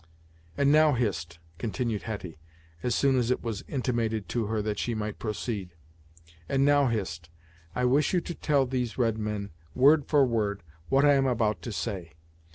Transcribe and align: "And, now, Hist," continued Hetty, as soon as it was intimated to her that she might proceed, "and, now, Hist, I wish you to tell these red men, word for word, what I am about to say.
"And, 0.57 0.71
now, 0.71 0.93
Hist," 0.93 1.37
continued 1.59 2.01
Hetty, 2.01 2.39
as 2.81 2.95
soon 2.95 3.19
as 3.19 3.29
it 3.29 3.43
was 3.43 3.63
intimated 3.67 4.27
to 4.29 4.47
her 4.47 4.59
that 4.63 4.79
she 4.79 4.95
might 4.95 5.19
proceed, 5.19 5.75
"and, 6.49 6.65
now, 6.65 6.87
Hist, 6.87 7.29
I 7.75 7.85
wish 7.85 8.11
you 8.11 8.19
to 8.21 8.33
tell 8.33 8.65
these 8.65 8.97
red 8.97 9.19
men, 9.19 9.51
word 9.75 10.07
for 10.07 10.25
word, 10.25 10.63
what 10.89 11.05
I 11.05 11.13
am 11.13 11.27
about 11.27 11.61
to 11.61 11.71
say. 11.71 12.13